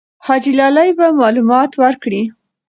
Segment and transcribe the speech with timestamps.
[0.25, 2.21] حاجي لالی به معلومات ورکړي.